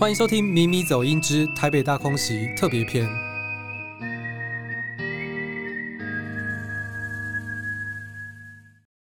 [0.00, 3.04] 欢迎收听《咪咪走音之台北大空袭》特别篇。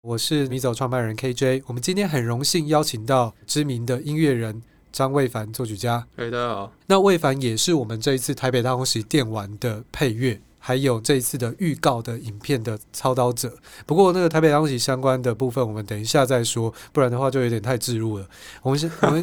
[0.02, 6.08] 我是咪走创办人 KJ，我们今天很荣幸邀请到知名的音乐人张卫凡作曲家。
[6.16, 6.72] 哎，大家好。
[6.86, 10.40] 那卫凡也是我们这一次台北大空袭电玩的配乐。
[10.68, 13.50] 还有这一次的预告的影片的操刀者，
[13.86, 18.28] 不过那个台北当局相关的部分，我们等一下再说，不然的话就有点太置入了。
[18.62, 19.22] 我们先，我们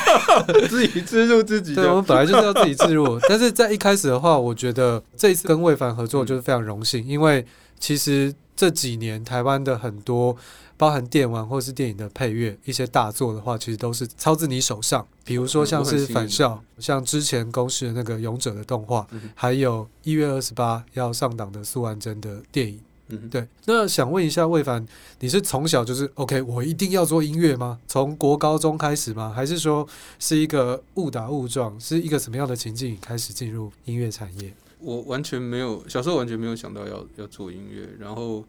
[0.66, 3.20] 自己置入自己，对，我们本来就是要自己置入。
[3.28, 7.44] 但是在一开始的话，我觉得这一次跟魏凡合作就是非常荣幸，因为
[7.78, 10.34] 其实这几年台湾的很多。
[10.78, 15.06] 包含电玩或是电影的配乐，一些大作的话，其实都是操自你手上。
[15.24, 22.80] 比如说像是返校，像之前公视的那个《勇者》的动画，还有一月二十八要上档的苏完真的电影。
[23.08, 23.46] 嗯对。
[23.64, 24.86] 那想问一下魏凡，
[25.18, 27.80] 你是从小就是 OK，我一定要做音乐吗？
[27.88, 29.32] 从国高中开始吗？
[29.34, 29.86] 还是说
[30.20, 34.52] 是一个误打误撞，是一个什么样的情境开始进入音乐产业？
[34.78, 38.44] 我完全没有，小时候完全没有想到要要做音乐，然后。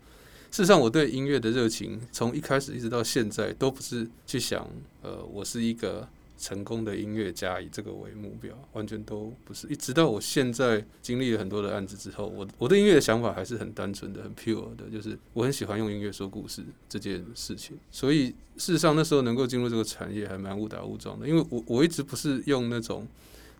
[0.51, 4.67] 事实上，我对音乐的热情从一开始一直到现在，都不是去想，
[5.03, 6.07] 呃，我是一个
[6.39, 9.67] 成功的音乐家，以这个为目标，完全都不是。
[9.67, 17.77] 一直到我现在经历了很多的案子之后，我我对音乐的想法还是很单纯的、很 pure 的，就是我很喜欢用音乐说故事这件事情。
[17.91, 23.07] 所以，事实上那时候能够进入这个产业，还蛮误打误撞的，因为我我一直不是用那种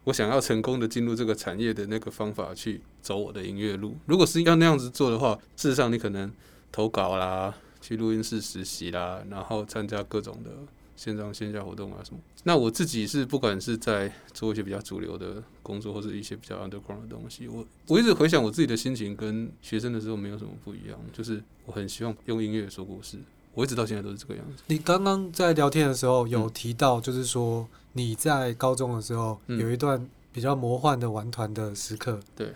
[0.06, 3.96] 我想要成功的进入这个产业的那个方法去走我的音乐路。
[4.08, 6.32] 如果是要那样子做的话，事实上你可能。
[6.72, 10.52] 投稿啦，去录音室实习啦，然后参加各种的
[10.96, 12.20] 线上线下活动啊什么。
[12.44, 23.18] 那我自己是不管是在做一些比较主流的工作，或者一些比较 underground 的东西，我我一直回想我自己的心情，跟学生的时候没有什么不一样，就是我很希望用音乐说故事。
[23.54, 24.64] 我一直到现在都是这个样子。
[24.68, 32.54] 你刚刚在聊天的时候有提到，就是说你在高中的时候有一段比较魔幻的玩团的时刻，对，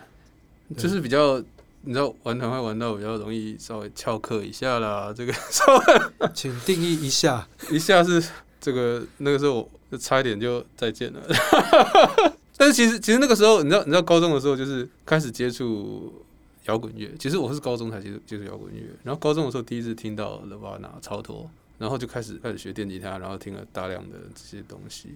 [0.77, 1.43] 就是比较。
[1.85, 8.23] 你知道玩团会玩到比较容易稍微翘课一下啦， 这个稍微，请定义一下，一下是
[8.61, 11.21] 这个那个时候就差一点就再见了。
[12.55, 16.23] 但是其实其实那个时候，你知道你知道高中的时候就是开始接触
[16.67, 25.09] 摇滚乐，其实我是高中才接触接触摇滚乐，然后高中的时候第一次听到 Nirvana 超脱，然后就开始开始学电吉他，然后听了大量的这些东西。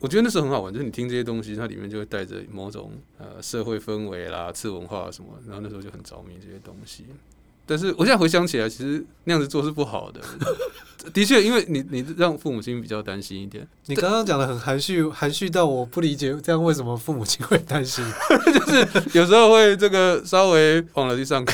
[0.00, 7.04] 我觉得那时候很好玩，就是你听这些东西，它里面就会带着某种呃社会氛围啦、次文化什么，然后那时候就很着迷这些东西。
[7.66, 10.20] 但是我现在回想起来，其实那样子做是不好的。
[11.12, 13.66] 的确，因为你你让父母亲比较担心一点。
[13.86, 18.04] 你刚刚讲的很含蓄，含蓄到我不理解，这样为什么父母亲会担心？
[18.54, 21.52] 就是有时候会这个稍微忘了去上课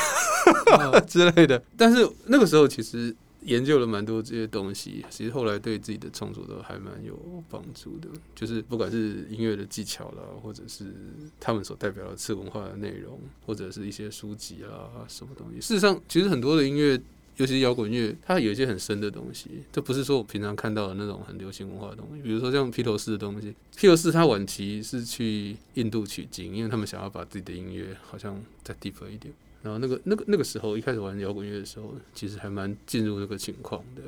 [1.08, 1.60] 之类的。
[1.76, 3.16] 但是那个时候其实。
[3.44, 7.18] 研究了蛮多这些东西，其实后来对自己的创作都还蛮有
[7.50, 8.08] 帮助的。
[8.34, 10.86] 就是不管是音乐的技巧啦，或者是
[11.38, 15.60] 他们所代表的次文化的内容，或者是一些书籍啊什么东西。
[15.60, 16.98] 事实上，其实很多的音乐，
[17.36, 19.50] 尤其是摇滚乐，它有一些很深的东西。
[19.72, 22.22] 这不是说我平常看到的那种很流行文化的东西。
[22.22, 29.34] 比如说像披头士的东西，披头士他晚期是去印度取经，因为他们想要把自己的音乐好像再 deeper 一点。
[29.64, 34.02] 然后那个那个那个时候一开始玩摇滚乐的时候，其实还蛮进入那个情况的，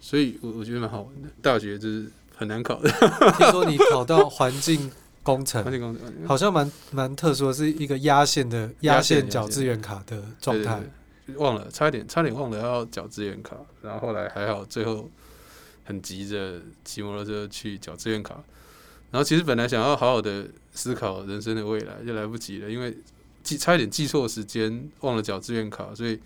[0.00, 1.28] 所以我我觉得蛮好玩的。
[1.42, 2.06] 大学就是
[2.36, 2.88] 很难考的，
[3.36, 4.88] 听说你考到环境
[5.24, 10.80] 工程，环境工程好像蛮蛮特殊的，是一个压线的压线缴志愿卡的状态。
[11.34, 15.10] 忘了，差一点差点忘了要缴志愿卡，然后后来还好，最后
[15.82, 18.40] 很急着骑摩托车去缴志愿卡。
[19.10, 22.96] 然后其实本来想要好好的思考人生的未来，就来不及了，因为。
[23.42, 26.18] 记差一点记错时间，忘了缴志愿卡，所以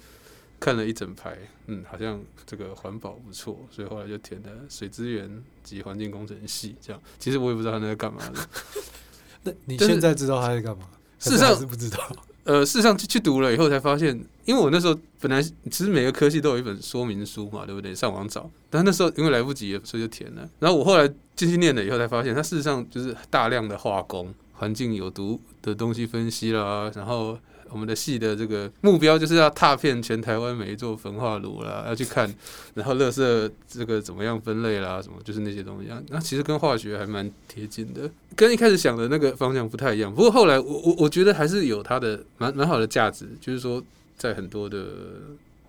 [0.59, 1.37] 看了一整排，
[1.67, 6.75] 嗯，好像这个环保不错，所以后来就填了水资源及环境工程系。
[6.81, 8.49] 这样，其实我也不知道他那在干嘛的。
[9.45, 10.89] 那你现在知道他在干嘛？
[11.19, 11.99] 事实上是不知道。
[12.45, 14.09] 呃，事实上去去读了以后才发现，
[14.45, 17.95] 因为我那时候本来其实每个科系都有一本说明书嘛，对不对？
[17.95, 20.47] 上网找，但那时候因为来不及，所以就填了。
[20.59, 24.35] 然后我后来进去念了以后才发现，它事实上就是大量的化工。
[24.55, 27.39] 环境有毒的东西分析啦，然后
[27.71, 32.33] 我们的系的这个目标就是要踏遍全台湾每一座焚化炉啦，要去看，
[32.75, 36.01] 然后垃圾这个怎么样分类啦，什么就是那些东西啊。
[36.09, 40.15] 那其实跟化学还蛮贴近的，跟一开始想的那个方向不太一样。
[40.15, 43.83] 不过后来我我我觉得还是有它的蛮蛮好的价值，就是说
[44.17, 44.87] 在很多的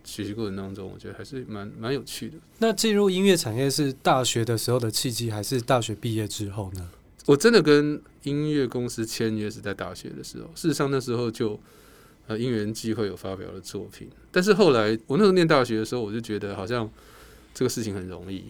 [0.04, 2.36] 学习过程当中，我觉得还是蛮蛮有趣的。
[2.58, 6.88] 那进入音乐产业是大学的时候的契机，还是大学毕业之后呢？
[7.26, 11.58] 我真的跟音乐公司签约是在大学的时候，事实上那时候就
[12.28, 16.88] 呃因缘际会有发表了作品，但是后来我那时候念大学的时候，我就觉得好像
[17.52, 18.44] 这个事情很容易，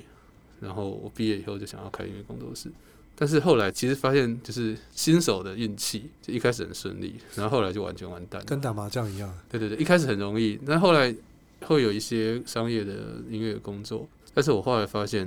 [0.60, 2.70] 然后我毕业以后就想要开音乐工作室，
[3.14, 9.32] 但是后来其实发现，就是新手的运气，就一开始很顺利，然后后来就完全完蛋，跟打麻将一样。
[9.50, 11.14] 对对对，一开始很容易，但后来
[11.62, 15.26] 会有一些商业的音乐工作，但是我后来发现，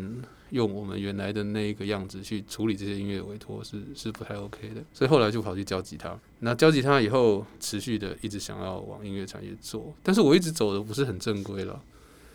[0.51, 6.18] 用我们原来的那一个样子去处理这些音乐委托是是不太 OK 的，所以后来就跑去教吉他。
[6.40, 11.81] 那教吉他以后，持续的一直想要往音乐产业做，但是我一直走的不是很正规了。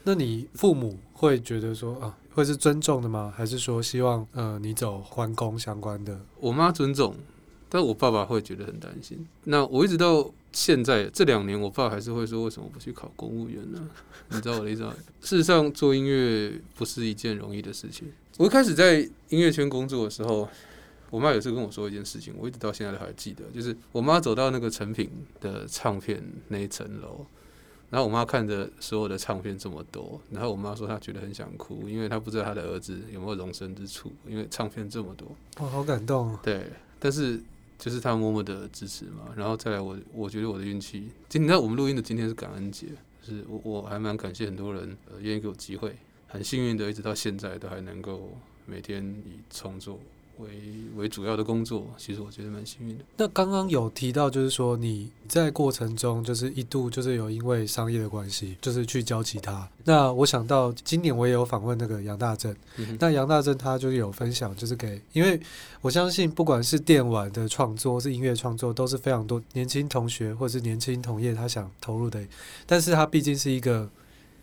[0.05, 3.33] 那你父母会觉得说啊，会是尊重的吗？
[3.35, 6.21] 还是说希望呃你走环工相关的？
[6.39, 7.15] 我妈尊重，
[7.71, 9.27] 但我爸爸会觉得很担心。
[9.45, 13.91] 那我一直到现在这两年，我爸还是会说，为什么不去考公务员呢？
[14.31, 14.95] 你知道我的意思吗？
[15.21, 18.11] 事实上，做音乐不是一件容易的事情。
[18.39, 20.49] 我一开始在音乐圈工作的时候，
[21.11, 25.11] 我妈有次跟我说一件事情，我一直到现在都还记得，就是我妈走到那个成品
[25.41, 27.27] 的唱片那一层楼。
[27.91, 35.29] 然后我妈看着所有的唱片这么多，然后我妈说她觉得很想哭，因为她不知道她的儿子有没有容身之处，因为唱片这么多。
[35.59, 36.41] 哇，好感动啊。
[36.43, 36.65] 对，
[36.99, 37.41] 但是
[37.79, 39.33] 就是他默默的支持嘛。
[39.37, 42.87] 然后再来我，我觉得我的运气，今天在我们录音的今天是感恩节，
[43.23, 48.37] 就是我我还蛮感谢很多人呃愿意给我机会，很幸运的一直到现在都还能够
[48.67, 50.01] 每天以创作。
[50.39, 50.49] 为
[50.97, 53.05] 为主要的工作，其实我觉得蛮幸运的。
[53.17, 59.69] 那刚刚有提到，就是说你在过程中，就是一度就是有因为商业的关系，就是去教吉他。
[59.85, 65.41] 那我想到今年我也有访问那个杨大正，嗯、那杨大正他就是有分享，就是给，因为
[65.81, 72.21] 我相信不管是电玩的创作，是音乐创作，都是非常多年轻同学或者是年轻同业他想投入的，
[72.67, 73.89] 但是他毕竟是一个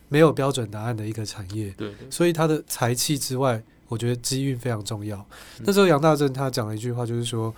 [0.07, 3.61] 没有标准答案的一个产业，对，对，所以他的才气之外。
[3.91, 5.23] 我觉得机遇非常重要。
[5.59, 7.53] 那时候杨大正他讲了一句话，就是说，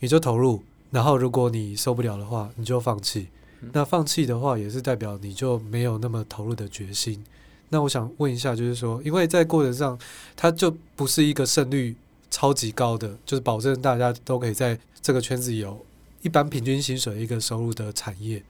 [0.00, 3.28] 你就投入，然后如果你受不了的话，你就放弃。
[3.72, 7.24] 那放弃的话，也是代表你就没有那么投入的决心。
[7.70, 9.98] 那我想问一下，就是说，因为在过程上，
[10.36, 11.96] 它就不是一个胜率
[12.30, 15.84] 超级高的，就是保证大家都可以在这个圈子有
[16.20, 18.42] 一般平均薪水一个收入的产业。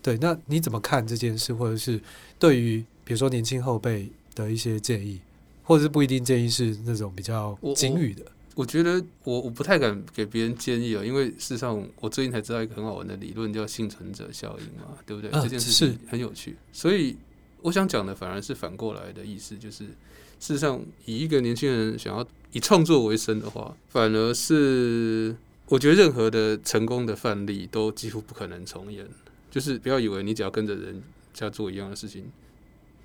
[0.00, 2.00] 对，那你怎么看这件事，或者是
[2.38, 5.18] 对于比如说年轻后辈的一些建议？
[5.64, 8.22] 或者是不一定建议是那种比较警语的。
[8.22, 15.30] 我，我，我觉得我我不太敢给别人建议啊，因为事实上我最近才知道一个很好玩的理论，叫幸存者效应嘛，对不对？
[15.32, 16.54] 啊、这件事情很有趣。
[16.72, 17.16] 所以
[17.62, 25.34] 我想讲的反而是反过来的意思，就是事实上以一个年轻人想要以创作为生的话，反而是
[25.66, 29.06] 我觉得任何的成功的范例都几乎不可能重演。
[29.50, 31.02] 就是不要以为你只要跟着人
[31.32, 32.24] 家做一样的事情，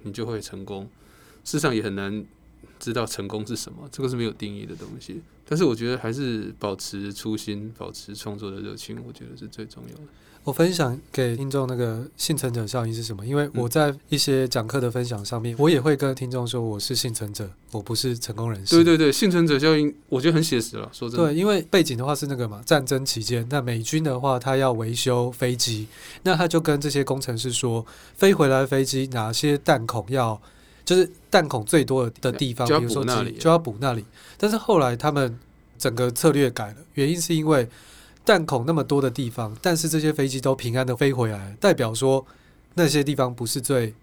[0.02, 0.90] 你就会成功。
[1.44, 2.26] 事实上也很难。
[2.80, 5.22] 知道成功是什么，这个是没有定义的东西。
[5.48, 10.04] 但是我觉得还是保持初心，保持创作的热情，我觉得是最重要的。
[10.46, 13.26] 我分享给听众那个幸存者效应是什么？
[13.26, 18.76] 因为我在一些讲课的分享上面，我也会跟听众说我是幸存者，我不是成功人士。
[18.76, 20.90] 对对对，幸存者效应，我觉得很写实了。
[20.94, 25.88] 说真的，对，因为背景的话是那个嘛，战争期间，那美军的话他要维修飞机，
[26.24, 27.86] 那他就跟这些工程师说，
[28.16, 30.42] 飞回来的飞机哪些弹孔要。
[30.90, 34.04] 就是弹孔最多的地方，比如说那里就要补那里。
[34.40, 35.38] 但是后来他们
[35.78, 37.70] 整个策略改了，原因是因为
[38.26, 42.26] 弹孔那么多的地方，但是这些飞机都平安的飞回来，代表说
[42.74, 43.94] 那些地方不是最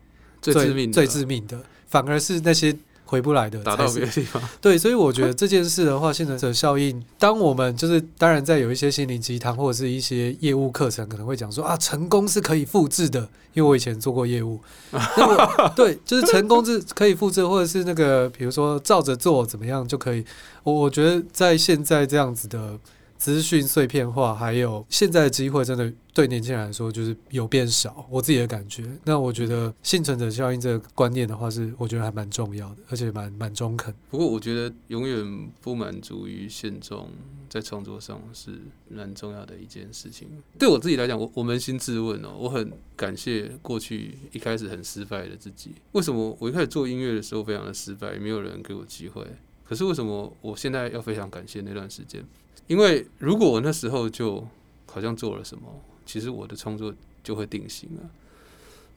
[0.41, 2.77] 最致命最致命的，反而是那些。
[3.07, 4.43] 回不来的，打到别的地方。
[4.61, 7.03] 对，所以我觉得这件事的话，幸存者效应。
[7.19, 13.21] 当我们就是当然在有一些心灵鸡汤或者是一些业务课程，可能会讲说啊，成功是可以复制的，
[13.55, 14.61] 因为我以前做过业务。
[14.91, 20.25] 那我 对，就是成功是可以复制，或者是那个比如说照着做怎么样就可以。
[20.65, 22.79] 我我觉得在现在这样子的。
[23.19, 28.07] 资讯碎片化，还有现在的机会，真的对年轻人来说就是有变少。
[28.11, 33.95] 我自己的感觉，那我觉得幸存者效应这个观念的话，是我觉得还蛮重要的，而且蛮蛮中肯。
[34.11, 37.09] 不过，我觉得永远不满足于现状，
[37.49, 38.51] 在创作上是
[38.89, 40.29] 蛮重要的一件事情。
[40.59, 45.73] 对我自己来讲，我我扪心自问哦，我很感谢过去一开始很失败的自己。
[45.93, 49.27] 为什么我一开始做音乐的时候非常的失败，没有人给我机会？
[49.65, 52.25] 可是为什么我现在要非常感谢那段时间？
[52.67, 54.47] 因为如果我那时候就
[54.87, 55.63] 好像做了什么，
[56.05, 58.11] 其实我的创作就会定型了。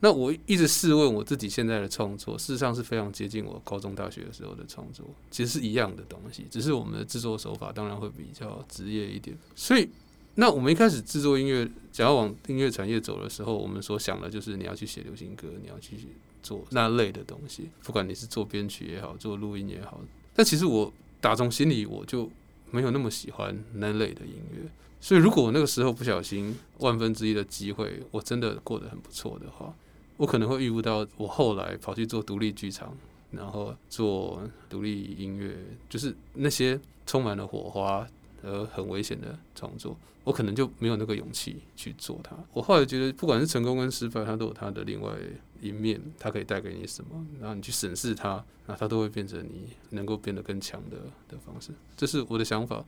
[0.02, 9.38] 那我一直试问我自己，现在的创作事实上是非常接近我高中、大学的时候的创作，其实是一样的东西，只是我们的制作手法当然会比较职业一点。
[9.56, 9.90] 所以，
[10.36, 15.98] 那我们一开始制作音乐，想要往音乐产业走的时候，我们所想的就是你要去写流行歌，你要去
[16.42, 20.00] 做那类的东西，不管你是做编曲也好，做录音也好。
[20.34, 22.32] 但其实我打从心里我就。
[22.72, 29.74] 没有那么喜欢那类的音乐，所以如果我那个时候不小心万分之一的机会，我真的过得很不错的话，
[30.18, 32.96] 我可能会预估到我后来跑去做独立剧场，
[33.32, 35.58] 然后做独立音乐，
[35.88, 38.08] 就是那些充满了火花
[38.44, 39.98] 而很危险的创作，
[40.30, 42.38] 我可能就没有那个勇气去做它。
[42.54, 45.12] 我后来觉得，不管是成功跟失败，它都有它的另外
[45.60, 51.72] 一面，它可以带给你什么，然后你去审视它，那它都会变成你能够变得更强的的方式。
[51.98, 52.86] 这是我的想法。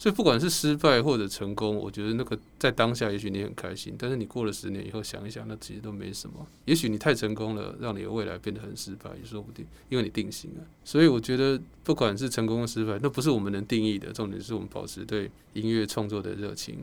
[0.00, 6.46] 所以不管是失败或者成功，我觉得那个在当下也许你很开心，但是你过了十年以后想一想，那其实都没什么。
[6.64, 10.64] 也许你太成功了，让你的未来变得很失败也说不定，因为你定型了。
[10.86, 14.10] 所以我觉得不管是成功或失败，那不是我们能定义的。
[14.10, 16.78] 重点是我们保持对音乐创作的热情，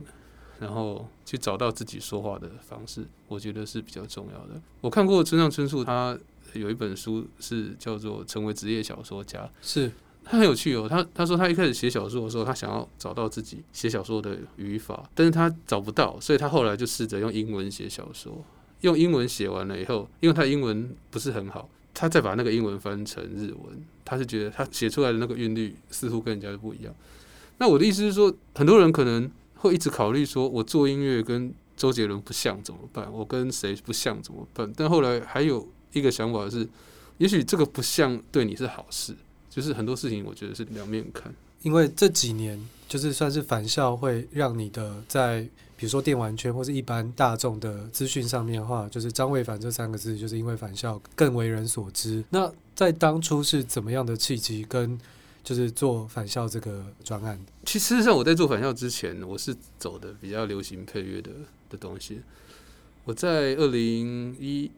[0.60, 4.60] 然后去找到自己说话的方式，我觉得是比较重要的。
[4.80, 6.18] 我看过村上春树，他
[6.54, 9.90] 有一本书是叫做《成为职业小说家》，是。
[10.30, 18.44] 他很有趣哦，他他说他一开始写小说的时候，他想要找到自己写小说的语法，但是他找不到，所以他后来就试着用英文写小说。
[18.82, 26.94] 用英文写完了以后，因为他英文不是很好，他再把那个英文翻成日文，他是觉得他写出来的那个韵律似乎跟人家都不一样。
[27.56, 33.12] 那我的意思是说，很多人可能会一直考虑说，我做音乐跟周杰伦不像怎么办？
[33.12, 34.72] 我跟谁不像怎么办？
[34.76, 36.68] 但后来还有一个想法是，
[37.18, 39.14] 也许这个不像对你是好事。
[39.50, 41.34] 就是很多事情，我觉得是两面看。
[41.62, 45.40] 因为这几年就是算是返校，会让你的在
[45.76, 52.22] 比如说电玩圈或是一般大众的资讯上面的话，就是张卫凡这三个字，就是因为返校更为人所知。
[52.30, 54.96] 那在当初是怎么样的契机，跟
[55.48, 57.40] 就是做返校这个专案？
[57.64, 61.30] 其实事实上，我在做返校之前，我是走的比较流行配乐的
[61.70, 62.20] 的东西。
[63.06, 64.70] 我在二零一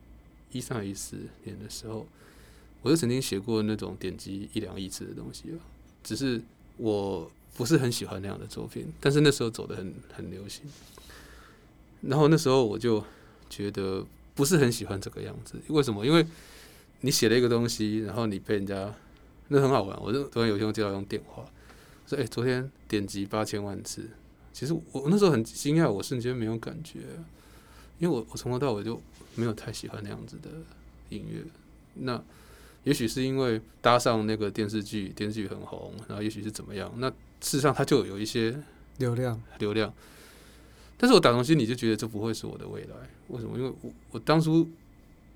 [0.52, 2.06] 一三一四年的时候。
[2.82, 5.52] 我就曾经写过那种点击一两亿次的东西，
[6.02, 6.40] 只是
[6.78, 10.62] 我不是很喜欢那样的作品，但是那时候走得很很流行，
[12.00, 13.04] 然后那时候我就
[13.50, 14.02] 觉得
[14.34, 15.60] 不是很喜欢这个样子。
[15.68, 16.06] 为什么？
[16.06, 16.26] 因为
[17.02, 18.94] 你写了一个东西，然后你被人家
[19.52, 20.00] 那很好玩。
[20.00, 21.44] 我就昨天有一天接到用电话
[22.06, 24.08] 说：“哎，昨天点击八千万次。”
[24.52, 27.00] 其实我那时候很惊讶，我瞬间没有感觉，
[27.98, 29.00] 因为我我从头到尾就
[29.34, 30.50] 没有太喜欢那样子的
[31.08, 31.42] 音乐。
[31.94, 32.22] 那
[32.84, 36.92] 也许是因为搭上那个电视剧，电视剧很红，然后也许是怎么样？
[36.96, 38.56] 那事实上它就有一些
[38.98, 39.92] 流量，流量。
[40.96, 42.96] 但是我打从心里就觉得这不会是我的未来。
[43.28, 43.56] 为什么？
[43.56, 44.68] 因为我我当初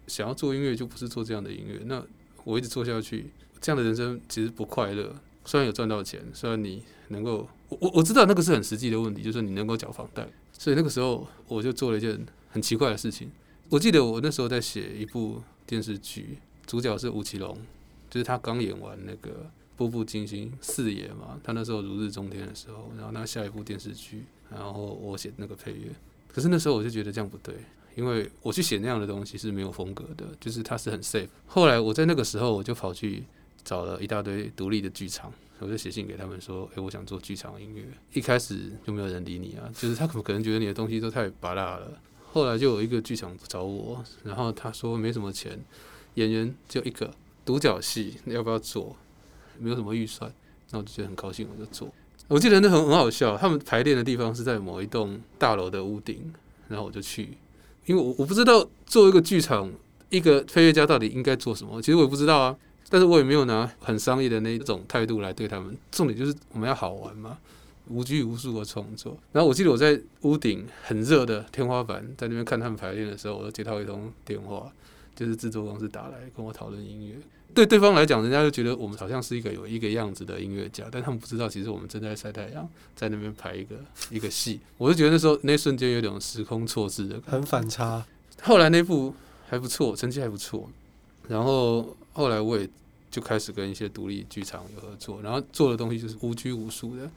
[0.07, 1.81] 想要做音乐，就不是做这样的音乐。
[1.87, 2.05] 那
[2.45, 3.31] 我一直做下去，
[3.65, 5.11] 这样的人生其实不快乐。
[5.47, 10.29] 虽然有赚到钱，虽然你能够，我我我知道那个是很实际的问题，就是你能够缴房贷。
[10.53, 13.31] 所以那个时候我就做了一件很奇怪的事情。
[13.71, 16.37] 我记得我那时候在写一部电视剧。
[16.67, 17.57] 主角是吴奇隆，
[18.11, 19.31] 就是他刚演完那个
[19.77, 25.91] 《步步惊心》四爷嘛，他那时候如日中天的时候，然后他下一部电视剧，然后我写那个配乐。
[26.27, 27.55] 可是那时候我就觉得这样不对，
[27.97, 31.29] 因为我去写那样的东西是没有风格的，就是它是很 safe。
[31.47, 33.25] 后来我在那个时候我就跑去
[33.65, 42.01] 找了一大堆独立的剧场，我就写信给他们说：“诶，我想做剧场音乐。”一开始就没有人理你啊，就是他可可能觉得你的东西都太芭乐了。
[42.33, 45.59] 后来就有一个剧场找我，然后他说没什么钱。
[46.15, 47.11] 演员就一个
[47.45, 48.95] 独角戏，要不要做？
[49.59, 50.33] 没有什么预算，
[50.71, 51.93] 那我就觉得很高兴，我就做。
[52.29, 56.33] 我记得那很很好笑，他们排练的地方是在某一栋大楼的屋顶，
[56.69, 57.37] 然后我就去，
[57.87, 59.73] 因为我我不知道做一个剧场，
[60.09, 62.57] 一个配乐家到底应该做什么，其实我也不知道啊。
[62.89, 67.39] 但是我也没有拿很商业的那种态度来对他们，重点就是我们要好玩嘛，
[67.89, 69.17] 无拘无束的创作。
[69.33, 74.73] 然后我记得我在屋顶很热的天花板，在那边看他们排练的时候，我就接到一通电话。
[75.17, 77.15] 就是制作公司打来跟我讨论音乐，
[77.55, 83.77] 对对方来讲，人家就觉得我们好像是一个有一个样子的音乐家，但他们不知道，其实我们正在晒太阳，在那边排一个
[84.11, 84.59] 一个戏。
[84.77, 88.05] 我就觉得那时候那瞬间有点时空错置的很反差。
[88.43, 89.15] 后来那部
[89.47, 90.69] 还不错，成绩还不错。
[91.29, 92.67] 然后后来我也
[93.11, 97.11] 就开始跟一些独立剧场有合作，然后做的东西就是无拘无束的。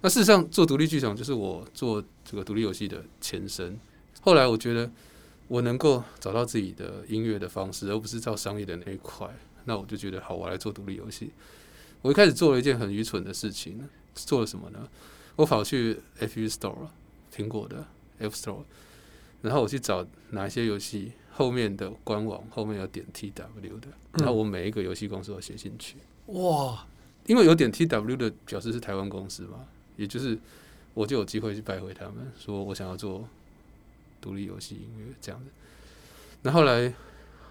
[0.00, 3.78] 那事实上，做独立剧场就是我做这个独立游戏的前身。
[4.20, 4.90] 后来我觉得。
[5.50, 9.26] 我能够找到自己的音乐的方式，而不是照商业的那一块，
[9.64, 11.30] 那我就觉得好，我来做独立游戏。
[12.02, 14.86] 我一开始做了一件很愚蠢的事情，做了什么呢？
[15.36, 16.88] 我跑去 App Store，
[17.34, 17.86] 苹果的
[18.20, 18.64] App Store，
[19.40, 25.96] 然后我去找哪些游戏后面的官网后面有点 TW 的，然后我每一个游戏公司都写进去。
[26.26, 26.84] 哇，
[27.26, 29.64] 因为有点 TW 的表示是台湾公司嘛，
[29.96, 30.36] 也就是
[30.94, 33.26] 我就有机会去拜会他们，说我想要做。
[34.20, 35.48] 独立游戏音乐这样子，
[36.42, 36.92] 那后来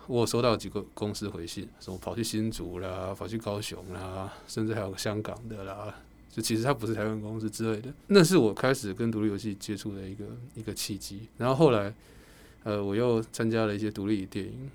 [0.05, 5.95] 我收到几个公司回信，什么跑去新竹啦，跑去高雄啦，甚至还有香港的啦，
[6.29, 7.93] 就其实它不是台湾公司之类的。
[8.07, 10.25] 那是我开始跟独立游戏接触的一个
[10.55, 11.21] 一个契机。
[11.37, 11.93] 然后后来，
[12.67, 14.69] 呃，我又参加了一些独立电影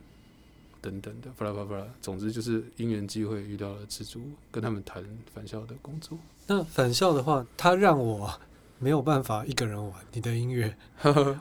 [0.80, 1.84] 等等的，巴拉巴拉。
[2.00, 4.18] 总之就是因缘机会遇到了蜘蛛，
[4.50, 6.16] 跟他们谈返校的工作。
[6.46, 8.32] 那返校的话，他让我
[8.78, 10.74] 没有办法一个人玩你的音乐。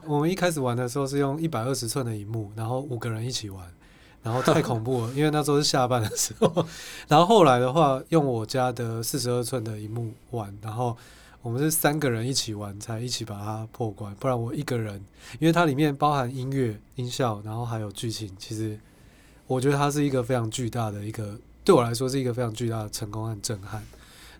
[0.06, 3.66] 我们一开始玩的时候是用一百二十寸的荧幕，然后五个人一起玩，
[4.22, 6.68] 然后太恐怖了，因为那时候是下班的时候。
[7.08, 10.98] 然后后来的话，用我家的四十二寸的荧幕玩，然后。
[11.42, 14.14] 我们是三个人一起玩，才一起把它破关。
[14.16, 15.04] 不然我一个人，
[15.40, 18.32] 因为它里面包含音乐、音效，然后还有剧情。
[18.38, 18.80] 其实
[19.48, 23.84] 我觉得它是一个非常巨大的一个，对我来说是一个非常巨大的成功和震撼。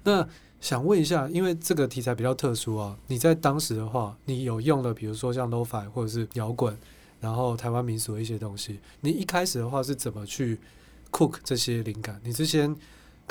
[0.04, 0.28] 那
[0.60, 6.78] 想问一下，因为这个题材比较特殊啊，你在当时的话，你有用的比如说像 Lo-Fi 或者是摇滚，
[7.20, 10.60] 然后台湾民俗的一些东西，你一开始的话是怎么去
[11.12, 12.22] cook 这些灵感？
[12.24, 12.76] 你之前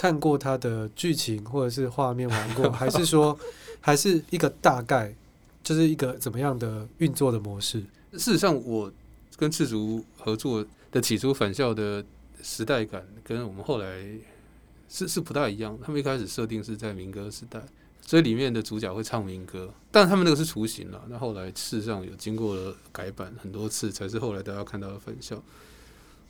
[0.00, 3.38] 看过它的剧情或者是画面玩过， 还是说
[3.82, 5.14] 还是一个大概，
[5.62, 7.80] 就是一个怎么样的运作的模式？
[8.12, 8.90] 事实上，我
[9.36, 12.02] 跟赤足合作的起初返校的
[12.42, 14.02] 时代感，跟我们后来
[14.88, 15.78] 是是不大一样。
[15.84, 17.62] 他们一开始设定是在民歌时代，
[18.00, 21.04] 所以里面的主角会唱民歌，但他们那个是雏形了。
[21.10, 25.42] 那后来事实上有经过了改版很多次，才是后来大家看到的返校。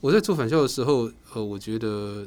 [0.01, 2.27] 我在做返校的时候，呃，我觉得。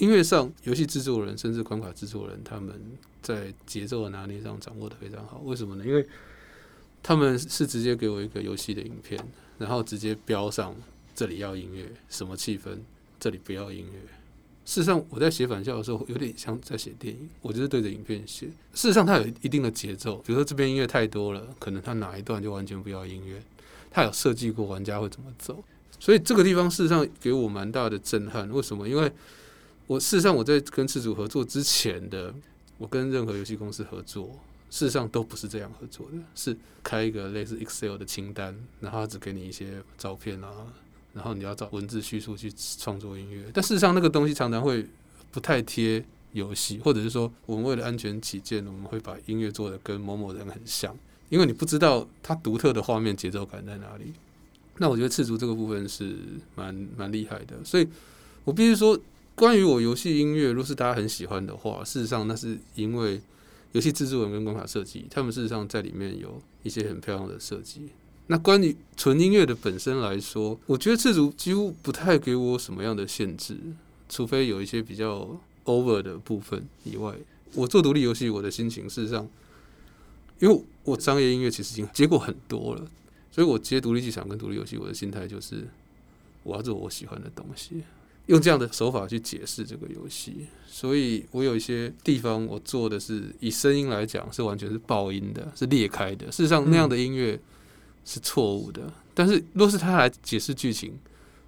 [0.00, 2.74] 音乐上，游戏制作人甚至关卡制作人，他们
[3.20, 5.42] 在节奏的拿捏上掌握得非常好。
[5.44, 5.84] 为什么呢？
[5.84, 6.04] 因为
[7.02, 9.22] 他们是直接给我一个游戏的影片，
[9.58, 10.74] 然后直接标上
[11.14, 12.78] 这里要音乐，什么气氛，
[13.18, 14.00] 这里不要音乐。
[14.64, 18.46] 事实上，我在写返校的时候，有点像在写电影，我就是对着影片写。
[18.72, 23.42] 事实上，它有一定的节奏，比如说这边音乐太多了，可能它哪一段就完全不要音乐。
[23.90, 25.62] 它有设计过玩家会怎么走，
[25.98, 28.48] 所以这个地方事实上给我蛮大的震撼。
[28.50, 28.88] 为什么？
[28.88, 29.12] 因为
[29.90, 32.32] 我事实上我在跟赤足合作之前的，
[32.78, 34.38] 我跟任何游戏公司合作，
[34.70, 40.48] 事实上都不是这样合作的，是开一个类似 Excel 的清单，然后只给你一些照片啊，
[41.12, 43.42] 然后你要找文字叙述去创作音乐。
[43.52, 44.86] 但事实上那个东西常常会
[45.32, 46.04] 不太贴
[46.34, 50.96] 游戏，或者是说我们为了安全起见，我们会把音乐做得跟某某人很像，
[51.30, 54.12] 因为你不知道它独特的画面节奏感在哪里。
[54.78, 56.16] 那我觉得赤足这个部分是
[56.54, 57.88] 蛮蛮厉害的，所以
[58.44, 58.96] 我必须说。
[59.40, 63.18] 关于我游戏音乐，如果是大家很喜欢的话，事实上那是因为
[63.72, 67.88] 游戏制作人跟关卡设计，他们事实上在里面有一些很漂亮的设计。
[68.26, 73.56] 那关于纯音乐的本身来说，我觉得赤烛几乎不太给我什么样的限制，
[74.10, 77.14] 除非有一些比较 over 的部分以外。
[77.54, 79.26] 我做独立游戏，我的心情事实上，
[80.38, 82.86] 因为我商业音乐其实已经接过很多了，
[83.32, 85.66] 所以我接独立剧场跟独立游戏，我的心态就是
[86.42, 87.82] 我要做我喜欢的东西。
[88.30, 96.26] 用这样的手法去解释这个游戏，所以我有一些地方我做的是以声音来讲是完全是爆音的，是裂开的。
[96.26, 97.36] 事实上那样的音乐
[98.04, 100.96] 是错误的，但是若是他来解释剧情，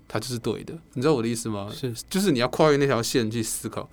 [0.09, 0.77] 他就是对的。
[0.95, 1.73] 你知道我的意思吗？
[1.73, 3.89] 是，就是你要跨越那条线去思考。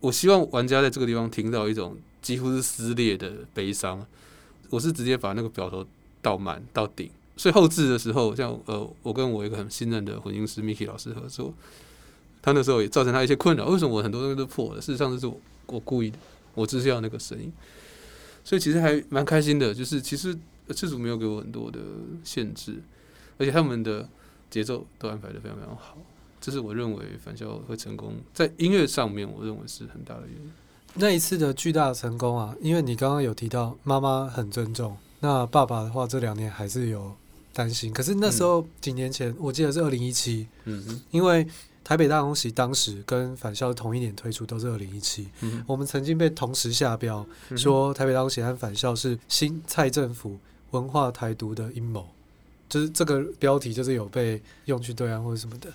[0.00, 4.06] 我希望玩家在这个地方听到一种几乎是撕裂的悲伤。
[4.68, 5.86] 我是直接把那个表头
[6.20, 11.54] 倒满到顶，所以后置的时候，像呃，我跟我一个很信任的混音师 Miki 老师合作。
[12.44, 13.64] 他那时候也造成他一些困扰。
[13.68, 14.80] 为什么我很多东西都破了？
[14.82, 16.18] 事实上，这是我我故意的，
[16.52, 17.50] 我只是要那个声音。
[18.44, 20.36] 所以其实还蛮开心的，就是其实
[20.76, 21.80] 赤烛没有给我很多的
[22.22, 22.74] 限制，
[23.38, 24.06] 而且他们的
[24.50, 25.96] 节奏都安排的非常非常好。
[26.38, 30.52] 这是我认为返校会成功在音乐上面，我认为是很大的原因。
[30.96, 37.10] 那一次的巨大的成功啊，因为你刚刚有提到妈妈很尊重，那爸爸的话这两年还是有
[37.54, 37.90] 担心。
[37.90, 40.46] 可是那时候几年前，嗯、我记得是二零一七，
[41.10, 41.46] 因为。
[41.84, 45.28] 台北大空袭当时跟返校同一年推出，都是二零一七。
[45.66, 50.38] 我们曾经被同时下标，说台北大空袭和返校是新蔡政府
[50.70, 52.08] 文化台独的阴谋，
[52.70, 55.70] 就是这个标题就是有被用去对岸或者什么的。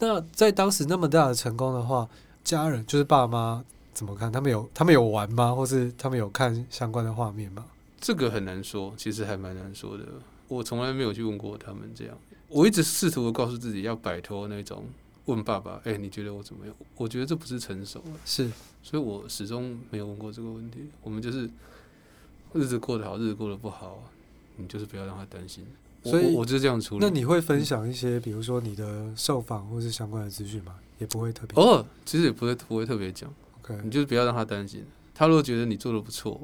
[0.00, 2.08] 那在当时那么大的成功的话，
[2.42, 4.32] 家人就是爸妈怎么看？
[4.32, 5.54] 他们有他们有玩吗？
[5.54, 7.64] 或是他们有看相关的画面吗？
[8.00, 10.04] 这个很难说，其实还蛮难说的。
[10.48, 12.18] 我从来没有去问过他们这样。
[12.48, 14.84] 我一直试图的告诉自己要摆脱那种。
[15.26, 18.50] 问爸爸：“哎、欸，你觉得我怎么样？”我觉得这不是成熟，是，
[18.82, 20.80] 所以我始终没有问过这个问题。
[21.02, 21.48] 我们就是
[22.52, 24.02] 日子过得好，日子过得不好，
[24.56, 25.64] 你就是不要让他担心。
[26.02, 27.04] 所以我，我就这样处理。
[27.04, 30.74] 那你会分享一些，比如说你的受访或是相关的资讯吗？
[30.98, 33.32] 也不会特别哦，其实也不会不会特别讲。
[33.62, 34.84] OK，你就是不要让他担心。
[35.14, 36.38] 他如果觉得你做的不错，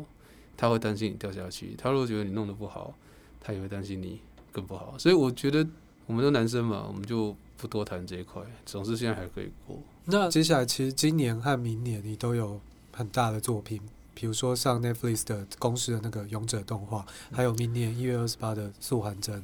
[0.56, 2.94] 他会担心你掉下去；他如果觉得你弄得不好，
[3.40, 4.96] 他也会担心你更不好。
[4.98, 5.66] 所以我觉得
[6.06, 7.36] 我们都男生嘛，我们就。
[7.60, 9.78] 不多谈这一块，总之现在还可以过。
[10.06, 12.58] 那接下来其实今年和明年你都有
[12.92, 13.80] 很大的作品，
[14.14, 19.38] 比如说上 Netflix 的公司的那个《勇者》动画，还有明年一月二十八的《素还真》，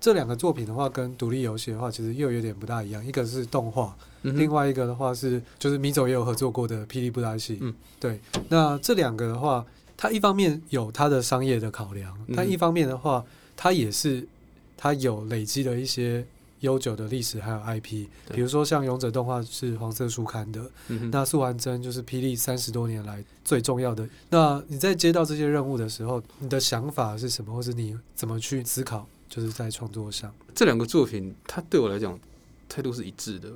[0.00, 3.04] 这两个作品的话，跟独立游戏的话，其实又有点不大一样。
[3.06, 7.54] 一个是动画，嗯、另外一个的话是就是米总也有合作过的《霹雳布袋戏》。
[7.60, 8.20] 嗯，对。
[8.48, 9.64] 那这两个的话，
[9.96, 13.24] 它一方面有它的商业的考量，但一方面的话，
[13.56, 14.26] 它也是
[14.76, 16.26] 它有累积的一些
[16.60, 18.06] 悠久的历史还有 IP。
[18.32, 24.08] 比如说像《勇者动画》是黄色书刊的，嗯、那素还真就是霹雳三十多年来最重要的。
[24.30, 29.06] 那你在接到这些任务的时候，你的想法是什么，或是你怎么去思考？
[29.28, 32.18] 就是在创作上，这两个作品，它对我来讲
[32.68, 33.48] 态度是一致的，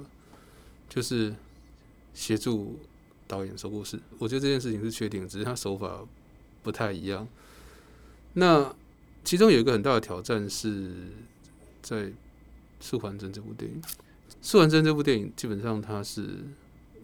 [0.89, 1.35] 就是
[2.15, 2.79] 协助
[3.27, 3.99] 导演说故事。
[4.19, 5.99] 我觉得这件事情是确定，只是他手法
[6.63, 7.27] 不太一样。
[8.35, 8.73] 那
[9.25, 10.93] 其中有一个很大的挑战是
[11.83, 11.97] 在
[12.81, 13.81] 《素还真》这部电影，
[14.41, 16.45] 《素还真》这部电影基本上它是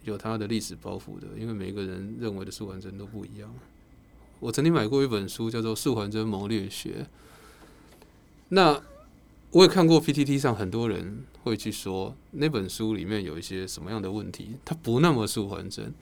[0.05, 3.55] 有它的历史包袱的，因为每个人认为的素还真都不一样。
[4.39, 7.03] 我曾经买过一本书，叫做《素还真谋略学》。
[8.49, 8.83] 那
[9.51, 15.93] 我也看过 PTT 上很多人会去说那本书里面有一些什么样的问题，它不那么素还真。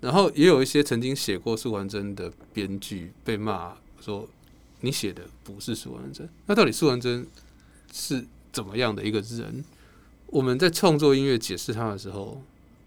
[0.00, 4.28] 然后也有一些曾经写过素还真的编剧被骂说，
[4.80, 6.28] 你写的不是素还真。
[6.46, 7.26] 那到底素还真
[7.90, 9.62] 是怎么样的一个人？
[10.28, 12.40] 我们在创作音乐解释他的时候，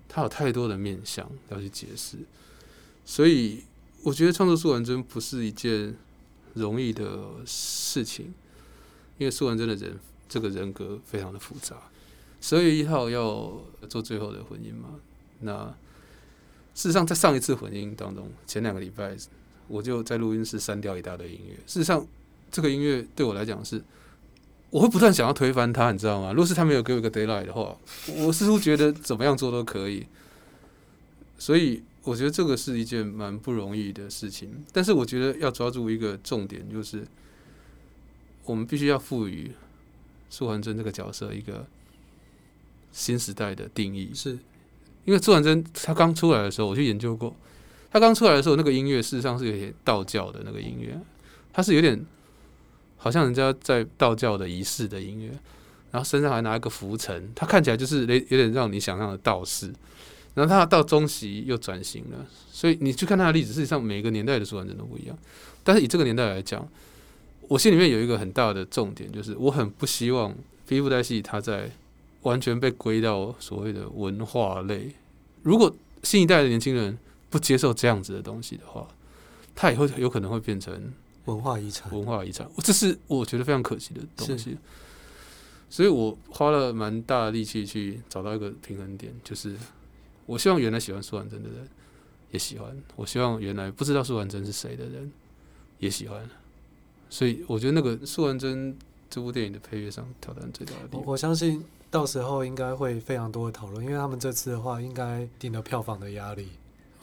[0.09, 2.17] 他有太多的面向要去解释，
[3.05, 3.63] 所以
[4.01, 5.93] 我觉得创作素还真不是一件
[6.55, 8.33] 容易的事情。
[9.17, 9.97] 因为素还真的人
[10.29, 11.75] 这个人格非常的复杂，
[12.39, 14.99] 十二月一号要做最后的婚姻嘛？
[15.41, 15.73] 那
[16.75, 19.17] 事实上，在上一次混音当中，前两个礼拜
[19.67, 21.55] 我就在录音室删掉一大堆音乐。
[21.65, 22.05] 事实上，
[22.51, 23.83] 这个音乐对我来讲是，
[24.69, 26.31] 我会不断想要推翻他，你知道吗？
[26.31, 27.77] 如果是他没有给我一个 d a y l i g h t 的话，
[28.25, 30.05] 我似乎觉得怎么样做都可以。
[31.37, 34.63] 所以，我觉得这个是一件蛮不容易的事情。
[34.71, 37.05] 但是，我觉得要抓住一个重点，就是。
[38.45, 39.51] 我们必须要赋予
[40.29, 41.67] 素还真这个角色一个
[42.93, 44.39] 新时代的定义，是
[45.03, 47.35] 因为素还真他刚出来的时候，我去研究过，
[47.91, 50.97] 他刚出来的时候，那个音乐事实上是有点道教的那个音乐，
[51.51, 52.01] 他是有点
[52.97, 55.29] 好像人家在道教的仪式的音乐，
[55.91, 59.73] 然后身上还拿一个拂尘，他看起来就是有点让你想象的道士，
[60.33, 65.17] 然后他到中期又转型了，所以你去看他的例子，事实上每个年代的素还真都不一样，
[65.63, 66.67] 但是以这个年代来讲。
[67.49, 70.33] 我心里面有一个很大的重点，就是我很不希望
[70.67, 71.71] 霹雳布袋戏它在
[72.23, 74.91] 完全被归到所谓的文化类。
[75.43, 76.97] 如果新一代的年轻人
[77.29, 78.85] 不接受这样子的东西的话，
[79.55, 80.91] 它以后有可能会变成
[81.27, 81.89] 文化遗产。
[81.91, 84.57] 文化遗产，这是我觉得非常可惜的东西。
[85.69, 89.55] 所以我花了蛮大的力气去找到一个平衡点，就是
[90.25, 91.67] 我希望原来喜欢苏婉珍的人
[92.31, 95.11] 也喜欢，我希望原来不知道苏婉珍是谁的人
[95.79, 96.27] 也喜欢。
[97.09, 98.73] 所以我觉得那个《苏婉珍》
[99.09, 106.47] 这部电影的配乐上挑战最大的地方，我相信到时候应该会非常多的讨论，因为他们这次的话应该顶了票房的压力，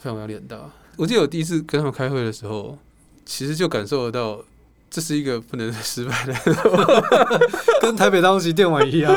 [0.01, 0.71] 票房压力很大。
[0.97, 2.77] 我记得我第一次跟他们开会的时候，
[3.25, 4.43] 其实就感受得到
[4.89, 6.33] 这是一个不能失败的，
[7.81, 9.13] 跟台北当期电玩一样。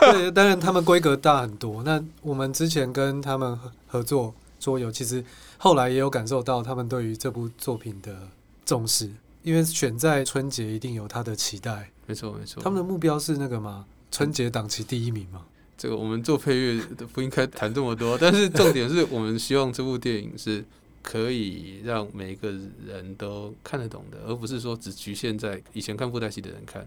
[0.00, 1.82] 对，当然他们规格大很多。
[1.82, 5.22] 那我们之前跟他们合作桌游，其实
[5.58, 8.16] 后来也有感受到他们对于这部作品的
[8.64, 9.10] 重视。
[9.42, 11.90] 因为选在春节，一定有他的期待。
[12.06, 12.62] 没错，没错。
[12.62, 13.86] 他们的目标是那个吗？
[14.10, 15.40] 春节档期第一名吗？
[15.78, 18.18] 这个我们做配乐的不应该谈这么多。
[18.18, 20.62] 但是重点是我们希望这部电影是
[21.02, 22.50] 可以让每一个
[22.84, 26.86] 人都看得懂的，而不是说只局限在以前看布袋戏的人看。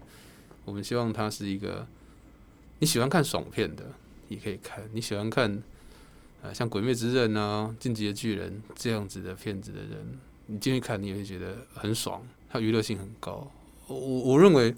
[0.64, 1.86] 我们希望它是一个
[2.78, 3.84] 你喜欢看爽片的，
[4.28, 5.62] 也可以看；你喜欢看
[6.42, 12.22] 呃像《鬼灭之刃》啊、《进击的巨人》这样子的片子的人，你进去看，你也会觉得很爽。
[12.48, 13.50] 它娱乐性很高，
[13.88, 14.74] 我我认为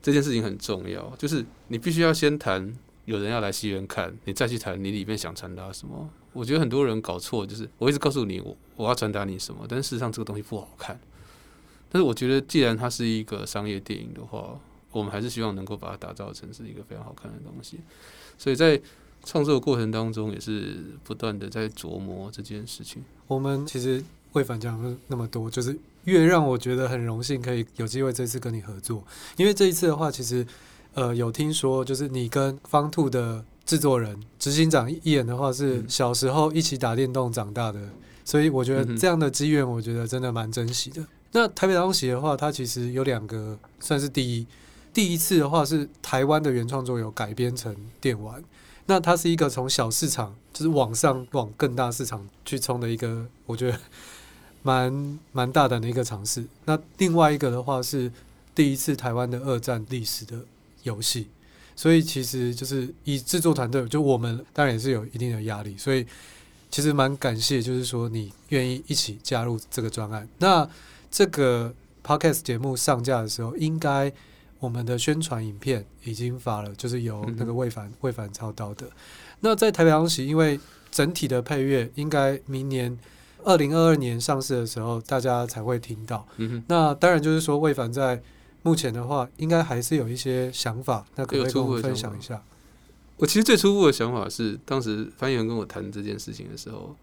[0.00, 2.72] 这件事情很重要，就是你必须要先谈
[3.04, 6.08] 有人要来戏院看，你再去谈你里面想传达什么。
[6.36, 10.98] 我觉得很多人搞错，就是我一直告诉你我我要传达你什么，但事实上这个东西不好看。
[11.90, 14.58] 但是我觉得既然它是一个商业电影的话，
[14.92, 17.80] 我们还是希望能够把它打造成是一个非常好看的东西。
[18.36, 18.80] 所以在
[19.24, 23.02] 创作过程当中，也是不断的在琢磨这件事情。
[23.26, 25.76] 我们其实会反讲那么多，就是。
[26.06, 29.02] 越让我觉得很荣幸，可以有机会这次跟你合作。
[29.36, 30.46] 因为这一次的话，其实
[30.94, 37.80] 呃有听说，就是你跟方兔的制作人执行长一人的话，是小时候一起打电动长大的，
[38.24, 41.04] 所以我觉得这样的机缘，我觉得真的蛮珍惜的。
[41.32, 44.46] 那台北大空袭的话，它其实有两个算是第一，
[44.94, 48.42] 第一次的话是台湾的原创作有改编成电玩，
[48.86, 53.78] 那它是一个从小市场就是往上往更大市场去冲的一个，我觉得。
[54.62, 56.44] 蛮蛮大胆的一个尝试。
[56.64, 58.10] 那另外一个的话是
[58.52, 60.40] 第一次台湾的二战历史的
[60.82, 61.28] 游戏，
[61.76, 66.06] 所以其实就是以制作团队，就我们当然也是有一定的压力，所以
[66.70, 70.26] 其实蛮感谢，就是说你愿意一起加入这个专案。
[70.38, 70.66] 那
[71.10, 74.10] 这个 podcast 节目上架的时候，应该
[74.58, 78.88] 我们的宣传影片已经发了，就是由那个魏凡魏凡操刀的。
[79.40, 80.58] 那在台北航喜，因为
[80.90, 82.98] 整体的配乐应该明年
[83.44, 86.26] 二零二二年上市的时候，大家才会听到。
[86.68, 88.22] 那当然就是说魏凡在。
[88.66, 92.42] 目前的话，应该还是有一些想法，那可不可以跟我们分享一下？
[93.16, 96.96] 我其实最初步的想法是，当时翻译员跟我谈这件事情的时候，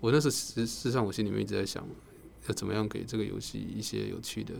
[0.00, 1.86] 我那时候实事实上我心里面一直在想，
[2.48, 4.54] 要怎么样给这个游戏一些有趣的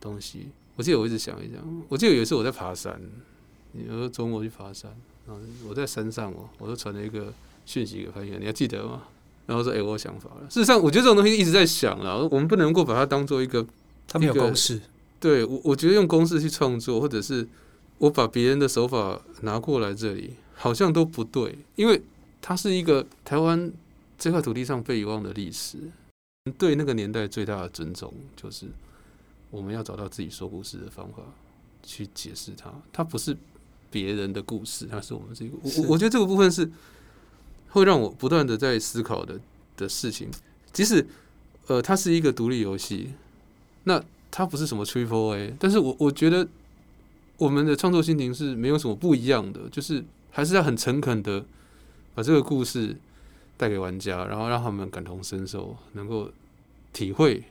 [0.00, 0.48] 东西。
[0.74, 3.00] 我记得我一直想一想，我记得有一次我在爬山，
[3.72, 4.90] 有时候周末去爬山，
[5.26, 7.32] 然后我在山上哦，我就传了一个
[7.64, 9.04] 讯息给翻译员，你还记得吗？
[9.46, 13.66] 然后说：“哎、欸，我有想法了。”事实上，我觉得这种东西一直在想了，我们不能够把它当做一个，
[14.08, 14.80] 他没有公式。
[15.24, 17.48] 对我，我觉得用公式去创作，或者是
[17.96, 22.02] 我把别人的手法拿过来这里，好像都不对，因为
[22.42, 23.72] 它是一个台湾
[24.18, 25.78] 这块土地上被遗忘的历史。
[26.58, 28.66] 对那个年代最大的尊重，就是
[29.50, 31.22] 我们要找到自己说故事的方法
[31.82, 32.70] 去解释它。
[32.92, 33.34] 它不是
[33.90, 35.56] 别人的故事，它是我们这个。
[35.62, 36.70] 我我觉得这个部分是
[37.70, 39.40] 会让我不断的在思考的
[39.74, 40.28] 的事情。
[40.70, 41.06] 即使
[41.68, 43.14] 呃，它是一个独立游戏，
[43.84, 44.04] 那。
[44.36, 46.44] 它不是什么 Triple A，但是我我觉得
[47.36, 51.44] 我们的创作心情是没有什么不一样的，就是还是要很诚恳的
[52.16, 52.96] 把这个故事
[53.56, 56.28] 带给玩家，然后让他们感同身受，能够
[56.92, 57.44] 体会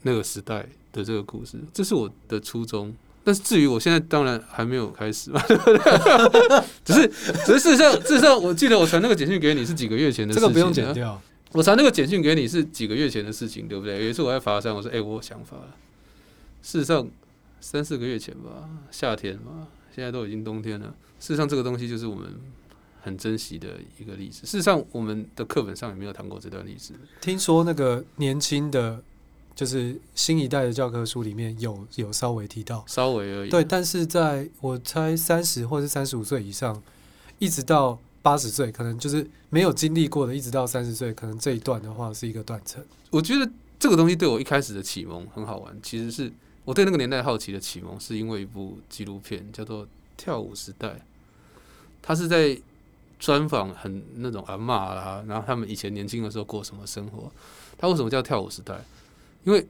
[0.00, 2.96] 那个时代的这个故事，这是我的初衷。
[3.22, 5.42] 但是至于我现在当然还没有开始嘛，
[6.82, 7.06] 只是
[7.44, 11.20] 只是事实上事实上，我记得我传那个简讯给你是几个月前的事情，这个不用剪掉。
[11.52, 14.02] 我传那个简讯给你是几个月前的事情，对不对？
[14.02, 15.68] 有一次我在爬山，我说：“哎、欸，我有想法了。”
[16.62, 17.08] 事实上，
[17.60, 20.94] 三四个月前吧，夏天嘛，现在都已经冬天了。
[21.18, 22.26] 事实上，这个东西就是我们
[23.02, 23.68] 很珍惜的
[23.98, 24.46] 一个例子。
[24.46, 26.94] 事实上，我们的课本上也没有谈过这段历史。
[27.20, 29.02] 听说那个年轻的，
[29.54, 33.50] 就是新一代的教科书里面有有稍微提到，稍微而已。
[33.50, 36.82] 对，但是在我猜三十或是三十五岁以上，
[37.38, 42.84] 一直到八十岁，可能就是没有经历过的，一直到三十岁，可能这一段的话是一个断层。
[43.10, 46.30] 我觉得这个东西对我一开始的启蒙很好玩，其实是。
[46.64, 49.84] 我对那个年代好奇的启蒙，是因为一部纪录片，叫做
[50.16, 50.88] 《跳舞时代》。
[52.02, 52.56] 他是在
[53.18, 57.30] 专访很那种阿嬷啦，然后他们以前年轻的时候过什么生活。
[57.78, 58.78] 他为什么叫跳舞时代？
[59.44, 59.66] 因为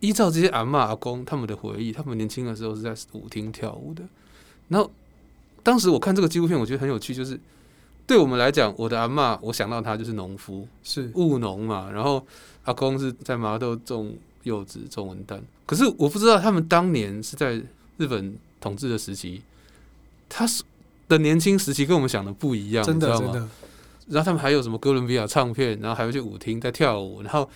[0.00, 4.02] 依照这些阿嬷阿公他们的回忆，他们年轻的时候是在舞厅跳舞的。
[4.68, 4.90] 然后
[5.62, 7.38] 当时我看这个纪录片，我觉得很有趣，就是
[8.06, 11.90] 对我们来讲，我的阿嬷，我想到他就是农夫，是务农嘛。
[11.90, 12.26] 然后
[12.64, 14.14] 阿公是在麻豆种。
[14.44, 17.60] 柚子、中文蛋，可是我不知道他们当年是在
[17.96, 19.42] 日本统治的时期，
[20.28, 20.62] 他是
[21.08, 23.50] 的年轻时期跟我们想的不一样，真的，你知道吗？
[24.08, 27.48] 然后他们还有什么哥伦比亚唱片，然后还会去舞厅在跳舞，然后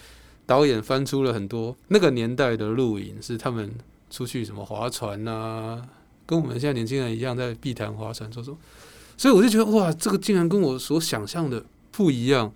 [0.46, 3.70] 导演翻出了很多那个年代的录影，是他们
[4.11, 5.83] 出去什么划船啊，
[6.25, 8.57] 跟我们现在年轻人一样在碧潭划船，说说，
[9.16, 12.53] 所以我就觉得哇，这个竟然跟我所想象的不一样，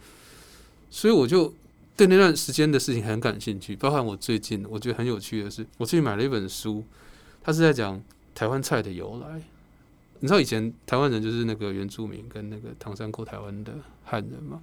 [0.90, 1.52] 所以我就。
[2.00, 6.82] 对那段时间的事情很感兴趣，包括我最近我觉得很有趣的是，我最近买了一本书，
[7.42, 8.02] 它是在讲
[8.34, 9.42] 台湾菜的由来。
[10.20, 14.62] 你知道以前台湾人就是那个原住民跟那个唐山过台湾的汉人吗？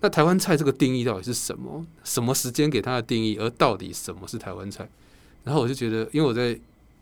[0.00, 1.84] 那台湾菜这个定义到底是什么？
[2.02, 3.36] 什么时间给它的定义？
[3.36, 4.88] 而到底什么是台湾菜？
[5.44, 6.58] 然后我就觉得，因为我在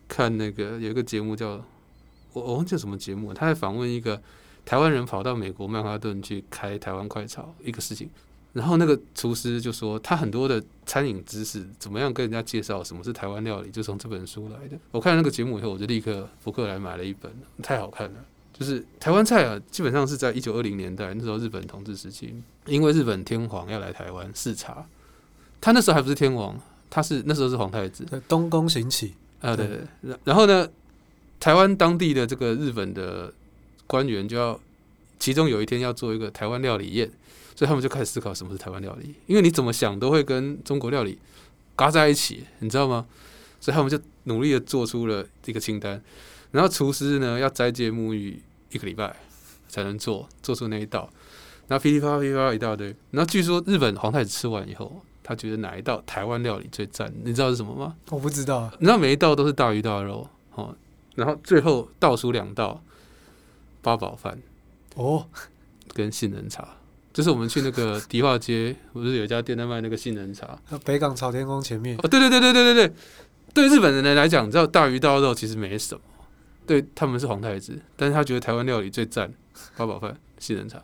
[0.09, 1.65] 看那个有一个节目叫
[2.33, 4.21] 我我忘记什么节目，他在访问一个
[4.65, 8.11] 台湾人跑到美国曼哈顿去开台湾快炒一个事情。
[8.55, 14.79] 然后那个厨师就说，他很多的餐饮知识怎么样跟人家介绍什么是台湾料理，就从这本书来的。
[14.93, 18.25] 我看了那个节目以后，我就立刻博客来买了一本，太好看了。
[18.57, 22.33] 就是台湾菜啊，基本上是在一九二零年代那时候日本统治时期，
[22.67, 24.87] 因为日本天皇要来台湾视察，
[25.61, 26.57] 他那时候还不是天皇，
[26.89, 30.17] 他是那时候是皇太子，东宫行起啊，对对。
[30.23, 30.69] 然后呢，
[31.41, 33.35] 台湾当地的这个日本的
[33.89, 34.61] 官员就要，
[35.19, 37.11] 其中有一天要做一个台湾料理宴。
[37.55, 41.19] 所以他们就开始思考什么是台湾料理，因为你怎么想都会跟中国料理
[41.77, 43.07] 嘎在一起，你知道吗？
[43.61, 46.03] 所以他们就努力的做出了这个清单，
[46.51, 49.17] 然后厨师呢要斋戒沐浴一个礼拜
[49.69, 51.09] 才能做做出那一道，
[51.69, 57.11] 然后噼里啪啦噼里啪啦一大堆，然后据说日本皇太子吃完以后，他觉得哪一道台湾料理最赞？
[57.25, 57.97] 你知道是什么吗？
[58.11, 60.77] 我不知道，你知道每一道都是大鱼大肉哦，
[61.15, 62.83] 然后最后倒数两道
[63.81, 64.39] 八宝饭
[64.97, 65.27] 哦，
[65.95, 66.77] 跟杏仁茶。
[67.15, 70.59] 就是我们去那个迪化街，不是有一家店在卖那个杏仁茶？
[70.85, 71.97] 北港朝天宫前面。
[72.03, 72.95] 哦，对对对对对对对，
[73.55, 76.03] 对日本人来讲，你知道大鱼大肉其实没什么，
[76.67, 79.33] 对他们是皇太子，但是他觉得台湾料理最赞，
[79.77, 80.83] 八宝饭、杏仁茶。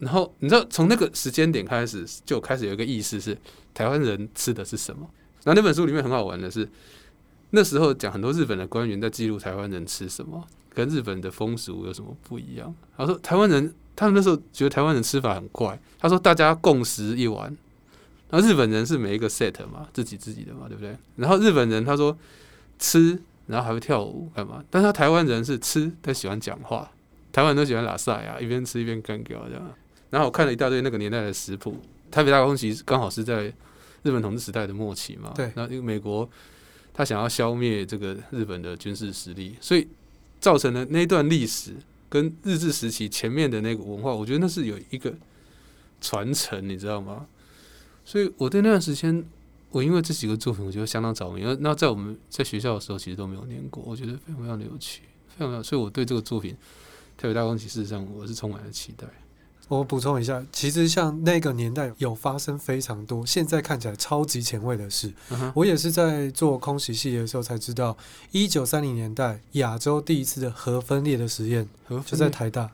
[0.00, 3.38] 然后你知道，从那个时间点开始，就开始有一个意识是
[3.72, 5.08] 台湾人吃的是什么。
[5.44, 6.68] 然后那本书里面很好玩的是，
[7.50, 12.74] 那时候讲很多日本的官员在记录台湾人吃什么，跟日本的风俗有什么不一样。
[12.96, 15.76] 他说台湾人，他们那时候觉得台湾人吃法很怪。
[15.98, 17.44] 他说大家共食一碗，
[18.30, 20.96] 然后日本人是每一个 set 嘛，自己自己的嘛，对不对？
[21.16, 22.16] 然后日本人他说
[22.78, 24.62] 吃，然后还会跳舞干嘛？
[24.70, 26.88] 但是他台湾人是吃，他喜欢讲话，
[27.32, 29.74] 台湾人都喜欢拉萨呀，一边吃一边干掉这样。
[30.10, 31.80] 然后我看了一大堆那个年代的食谱，
[32.10, 33.52] 台北大空袭刚好是在
[34.02, 35.32] 日本统治时代的末期嘛。
[35.34, 35.50] 对。
[35.56, 36.28] 那因为美国
[36.94, 39.88] 他想要消灭这个日本的军事实力，所以
[40.38, 41.72] 造成了那段历史
[42.08, 45.14] 跟日治时期前面的那个文化，我觉得那是有一个
[46.00, 47.26] 传承，你知道吗？
[48.04, 49.24] 所以我对那段时间，
[49.70, 51.42] 我因为这几个作品，我觉得相当着迷。
[51.60, 55.64] 那在我们在学校的时候，其实都没有念过，我觉得非常非常的有趣，非常非常。
[55.64, 56.52] 所以我对这个作品
[57.16, 59.06] 《特别大公》其》事实上我是充满了期待。
[59.68, 65.12] 我补充一下，其实像那个年代有发生非常多，现在看起来超级前卫的事。
[65.28, 65.50] Uh-huh.
[65.56, 67.96] 我也是在做空袭系列的时候才知道，
[68.30, 71.68] 一九三零年代亚洲第一次的核分裂的实验
[72.04, 72.70] 就在台大，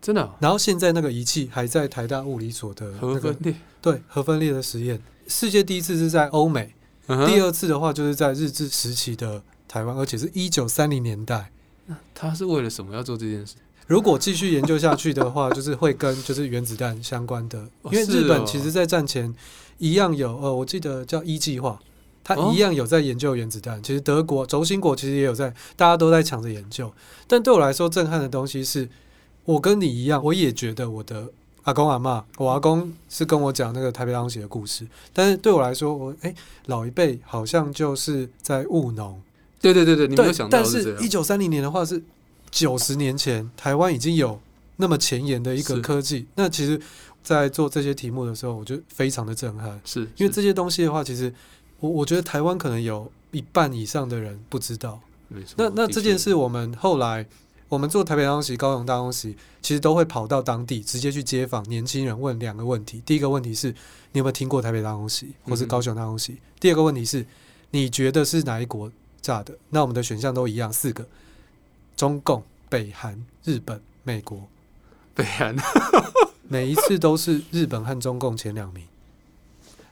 [0.00, 0.34] 真的。
[0.40, 6.72] 然后现在那个仪器还在台大物理所的那个核分裂，对核分裂的实验，世界第一次是在欧美
[7.06, 7.26] ，uh-huh.
[7.26, 11.52] 第二次的话就是在日治时期的台湾，而且是一九三零年代。
[11.84, 13.56] 那他是为了什么要做这件事？
[13.88, 19.34] 如果继续研究下去的话，就是会跟就是原子弹相关的，因为日本其实在战前
[19.78, 21.80] 一样有呃，我记得叫一计划，
[22.22, 23.82] 他一样有在研究原子弹。
[23.82, 26.92] 其实德国轴心国其实也有在，大家都在抢着研究。
[27.26, 28.86] 但对我来说，震撼的东西是，
[29.46, 31.26] 我跟你一样，我也觉得我的
[31.62, 34.86] 阿公阿妈，我阿公是跟我讲那个台北大空袭的故事。
[35.14, 36.34] 但是对我来说，我哎、欸，
[36.66, 39.18] 老一辈好像就是在务农。
[39.62, 42.02] 对对对对，你没有想到但是一九三零年的话是。
[42.50, 44.40] 九十年前，台湾已经有
[44.76, 46.26] 那么前沿的一个科技。
[46.34, 46.80] 那其实，
[47.22, 49.80] 在做这些题目的时候，我觉得非常的震撼。
[49.84, 51.32] 是，因为这些东西的话，其实
[51.80, 55.00] 我我觉得台湾可能有一半以上的人不知道。
[55.56, 57.26] 那那这件事，我们后来
[57.68, 59.30] 我们做台北大公司、高雄大公司，
[59.60, 63.02] 其实都会跑到当地，直接去街访年轻人，问两个问题。
[63.04, 63.68] 第一个问题是，
[64.12, 66.32] 你有没有听过台北大公司，或是高雄大空袭？
[66.32, 66.38] 嗯。
[66.58, 67.26] 第二个问题是，
[67.72, 69.54] 你觉得是哪一国炸的？
[69.68, 71.06] 那我们的选项都一样，四个。
[71.98, 74.46] 中共、北韩、日本、美国，
[75.16, 75.56] 北韩
[76.46, 78.84] 每一次都是日本和中共前两名。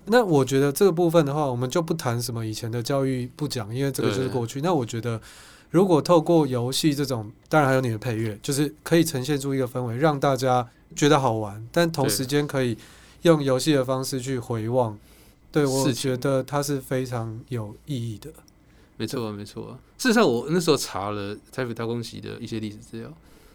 [0.04, 4.60] 那我觉得这个部分的话，我们就不谈什么以前的教育不讲，因为这个就是过去。
[4.60, 5.20] 那我觉得，
[5.72, 10.64] 如果透过游戏这种，当然还有你的配乐，就是可以呈现出一个氛围，让大家
[10.94, 12.78] 觉得好玩，但同时间可以
[13.22, 14.96] 用游戏的方式去回望。
[15.50, 18.30] 对，我觉得它是非常有意义的。
[18.96, 19.78] 没错，没错。
[19.98, 23.12] 事实上，我那时候查了台北大空袭的一些历史资料，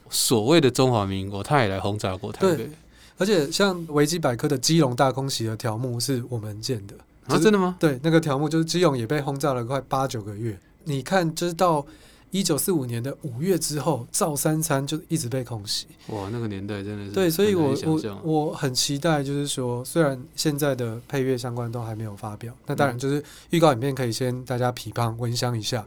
[0.09, 2.69] 所谓的中华民国，他也来轰炸过台北。
[3.17, 6.95] 而且，像维基百科的基隆大空袭的条目是我们建的。
[7.27, 7.75] 啊，真的吗？
[7.79, 10.59] 对，那个条目就是基隆也被轰炸了快八九个月。
[10.85, 11.85] 你看，就是到。
[12.31, 15.85] 一九四五年的五月之后，赵三餐就一直被空袭。
[16.07, 25.85] 哇，那个年代真的是对，所以我我我很期待，就是说，虽然现在的配乐相关都还没有发表，那当然就是预告影片可以先大家批判闻香一下。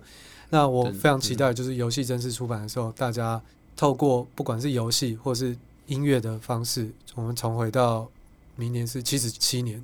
[0.50, 3.40] 那我非常期待，就是游戏正式出版的时候，大家
[3.74, 8.07] 透过不管是游戏或是音乐的方式，我们重回到
[8.54, 9.83] 明年是七十七年。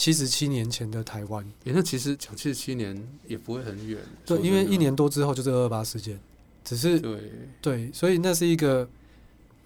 [0.00, 4.00] 七十七年前的台湾，欸，那其实讲七十七年也不会很远。
[4.24, 6.18] 对，因为一年多之后就是二二八事件，
[6.64, 7.20] 只是对
[7.60, 8.88] 对，所以那是一个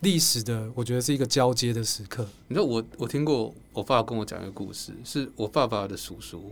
[0.01, 2.27] 历史的，我觉得是一个交接的时刻。
[2.49, 6.51] 你知道我我听过我爸跟我讲一个故事，是我爸爸的叔叔，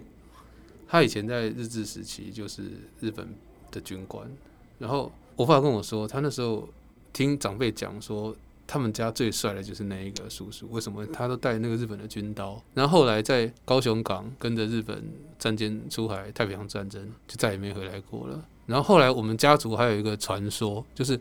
[0.87, 2.63] 他以前在日治时期就是
[3.01, 3.35] 日本
[3.73, 4.31] 的军官，
[4.79, 6.69] 然后我爸跟我说，他那时候
[7.13, 8.37] 听长辈讲说。
[8.67, 12.63] 他们家最帅的就是那一个叔叔，为什么他都带那个日本的军刀？
[12.75, 15.05] 然后后来在高雄港跟着日本
[15.39, 18.43] 战舰出海，太平洋战争就再也没回来过了。
[18.67, 21.21] 然后后来我们家族还有一个传说，就是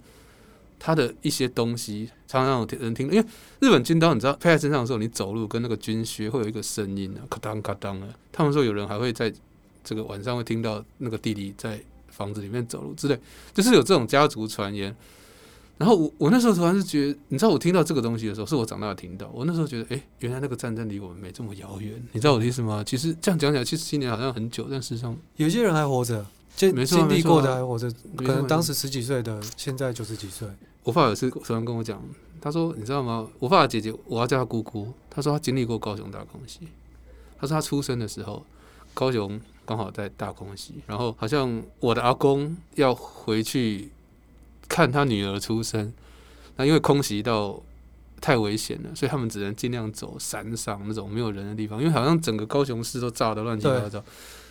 [0.80, 3.26] 他的一些东西常常有人听，因为
[3.60, 8.08] 日本军刀你知道配在身上的时候，你走路跟那个军靴会有一个声音啊，咔当咔当的。
[8.32, 9.34] 他们说有人还会在
[9.84, 13.20] 这个晚上会听到那个弟弟在房子里面走路之类，
[13.54, 14.96] 就是有这种家族传言。
[15.82, 19.28] 然后我我那时候突然是觉得，你知道我听到这个东西的时候，是我长大听到。
[19.34, 21.92] 我那时候觉得，哎，原来那个战争离我们没这么遥远。
[22.12, 22.84] 你知道我的意思吗？
[22.86, 26.24] 其实这样讲起来，其实七年好像很久，但事实上有些人还活着，
[26.56, 30.48] 经经历过的还活着，可能当时十几岁的，现在九十几岁。
[30.84, 32.00] 我爸有次突然跟我讲，
[32.40, 33.28] 他说：“你知道吗？
[33.40, 34.94] 我爸的姐姐，我要叫她姑姑。
[35.10, 36.60] 他说他经历过高雄大空袭。
[37.40, 38.46] 他说他出生的时候，
[38.94, 43.90] 高雄刚好在大空袭，然后好像我的阿公要回去。”
[44.72, 45.92] 看他女儿出生。
[46.56, 47.62] 那因为空袭到
[48.22, 54.02] 太危险了，所以他们只能尽量走山上那种没有人的地方，因为好像整个高雄市都炸得乱七八糟，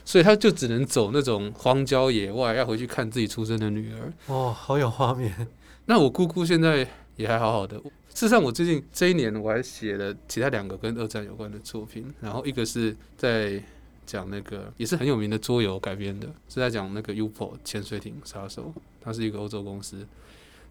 [0.05, 4.12] 所以他就只能走那种荒郊野外，要回去看自己出生的女儿。
[4.27, 5.47] 哦，好有画面。
[5.87, 7.79] 那我姑姑现在也还好好的。
[8.12, 13.62] 事实上，我最近这一年我还写了其他两个跟二战有关的作品，然后一个是在
[14.11, 20.05] 讲那个也是很有名的桌游改编的，是在讲那个 UFO 潜水艇杀手，它是一个欧洲公司。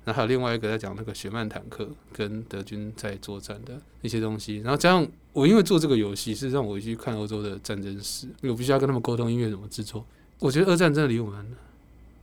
[0.04, 4.58] 然后还有另外一个在讲那个雪曼坦克跟德军在作战的一些东西。
[4.58, 10.06] 然后加上我因为做这个游戏，是让我去看欧洲的战争史，我必须要跟他们沟通音乐怎么制作。
[10.40, 11.46] 我觉得二战真的离我们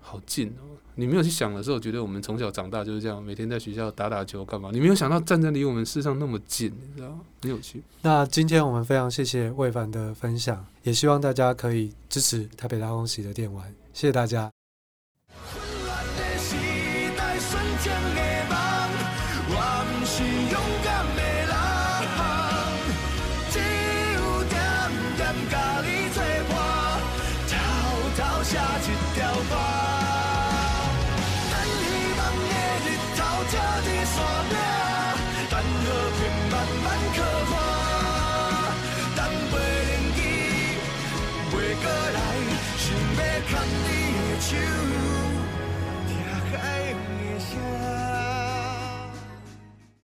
[0.00, 0.76] 好近哦。
[0.98, 4.70] 你没有去想的时候，觉得我们从小长大就是这样，每天在学校打打球干嘛？
[4.72, 7.20] 你没有想到战争离我们世上那么近，你知道吗？
[7.42, 7.82] 很有趣。
[8.02, 13.64] 那今天我们非常谢谢魏凡的分享，也希望大家可以支持台北大公喜的电玩。
[13.92, 14.55] 谢谢大家。